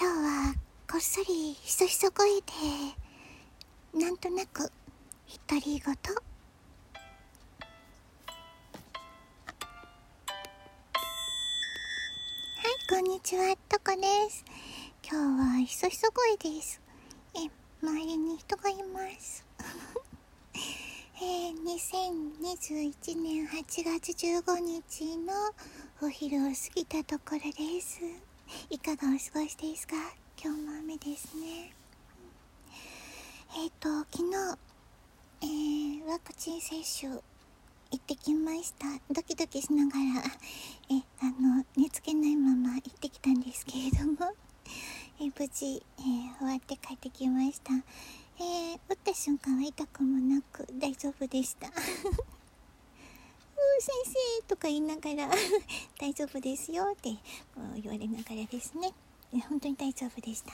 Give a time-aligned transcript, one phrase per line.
[0.00, 0.54] 今日は
[0.88, 2.44] こっそりひそひそ声で
[3.98, 4.70] なんとなく
[5.48, 5.94] 独り言はい
[12.88, 14.44] こんにちはとこです。
[15.02, 16.80] 今日はひそひそ声です。
[17.34, 17.50] え
[17.82, 19.44] 周りに人がいます。
[21.20, 25.32] えー、2021年8月15日の
[26.02, 28.27] お昼を過ぎたところです。
[28.70, 29.94] いかがお過ごしですか？
[30.42, 31.72] 今日も雨ですね。
[33.56, 34.58] えっ、ー、と昨日、
[35.42, 37.20] えー、ワクチン接種行
[37.96, 38.86] ってきました。
[39.12, 40.22] ドキドキしながら
[40.90, 44.32] えあの寝つけないまま行ってきたんですけれども
[45.20, 47.72] え無事、えー、終わって帰ってきました。
[48.40, 51.70] えー、打った瞬間は痛くもなく大丈夫でした。
[53.80, 55.30] 先生とか言いながら
[55.98, 57.10] 大丈夫ですよって
[57.54, 58.92] こう言われながらですね。
[59.48, 60.52] 本当に大丈夫でした。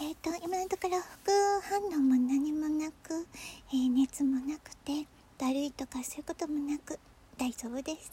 [0.00, 3.26] えっ、ー、と今のところ副反応も何もなく、
[3.68, 5.06] えー、熱もなくて
[5.38, 6.98] だるいとかそういうこともなく
[7.36, 8.12] 大丈夫です。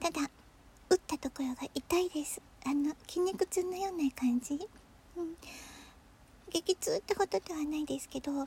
[0.00, 0.30] ただ
[0.88, 2.40] 打ったところが痛いです。
[2.64, 4.54] あの筋肉痛のような感じ、
[5.16, 5.36] うん、
[6.50, 8.46] 激痛ってことではないですけどあ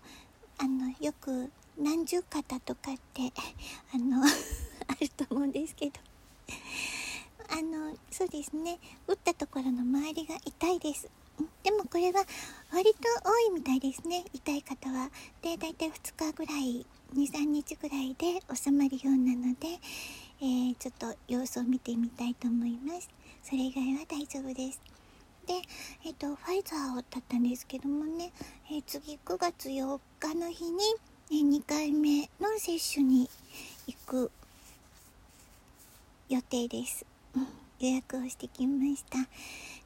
[0.67, 3.33] のよく何十肩とかって
[3.93, 4.23] あの
[5.17, 5.93] と思うんですけど。
[7.49, 8.79] あのそうですね。
[9.07, 11.09] 打ったところの周りが痛いです。
[11.63, 12.23] でもこれは
[12.71, 14.25] 割と多いみたいですね。
[14.33, 15.09] 痛い方は。
[15.41, 19.67] で大体2日ぐらい23日ぐらいで収まるようなので、
[20.41, 23.09] えー、ちょっと様子を見てみたいと思います。
[23.43, 24.81] それ以外は大丈夫です。
[25.45, 25.53] で、
[26.05, 28.31] えっ、ー、とファイザーをだったんですけどもね、
[28.71, 30.83] えー、次9月4日の日に、
[31.31, 33.29] え2回目の接種に
[33.87, 34.31] 行く
[36.33, 37.47] 予定です、うん、
[37.79, 39.19] 予約をしてきました。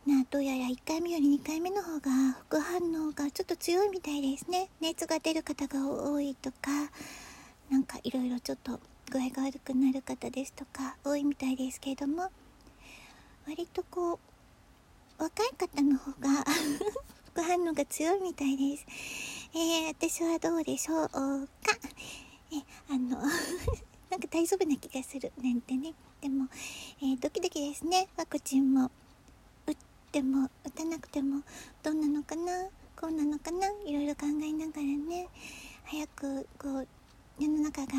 [0.09, 2.09] などうやら1回目より2回目の方が
[2.47, 4.69] 副反応がちょっと強いみたいですね。
[4.79, 6.71] 熱が出る方が多いとか
[7.69, 8.79] なんかいろいろちょっと
[9.11, 12.29] 具合が悪くなる方ですとか多いみたいですけれども
[13.45, 14.13] 割とこ
[15.19, 16.45] う若い方の方が
[17.35, 18.85] 副反応が強いみたいです。
[19.53, 21.17] えー、私はどうでしょうか？
[22.53, 23.17] え、あの
[24.37, 25.31] 大丈夫な気がする。
[25.41, 25.95] なんてね。
[26.21, 26.45] でも、
[27.01, 28.07] えー、ドキドキですね。
[28.17, 28.91] ワクチンも
[29.65, 29.75] 打っ
[30.11, 31.41] ても打たなくても
[31.81, 32.65] どうなのかな？
[32.95, 33.65] こうなのかな？
[33.83, 35.27] いろいろ考えながらね。
[35.85, 36.87] 早くこう
[37.39, 37.93] 世の中が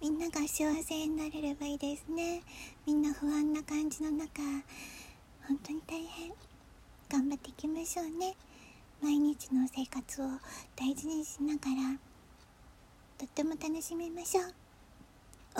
[0.00, 2.40] みんなが幸せになれればいいですね。
[2.86, 4.40] みんな不安な感じの中
[5.46, 6.32] 本当に大変
[7.10, 8.34] 頑張っていきましょうね。
[9.02, 10.28] 毎日の生活を
[10.76, 11.60] 大事にしなが
[11.92, 11.98] ら
[13.18, 14.54] とっても楽しめましょう。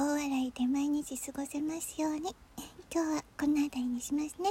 [0.00, 2.32] 大笑いで毎日過ごせますように。
[2.94, 4.50] 今日はこの辺りにしますね。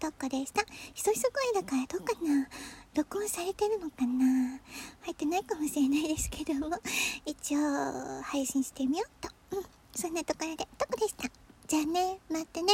[0.00, 0.64] とっこでした？
[0.92, 2.48] ひそひそ声だからどうかな？
[2.96, 4.58] 録音されてるのかな？
[5.02, 6.76] 入ってないかもしれないですけども。
[7.24, 9.64] 一応配信してみようと、うん、
[9.94, 11.30] そんなところでとこでした？
[11.68, 12.18] じゃあね。
[12.28, 12.72] またね。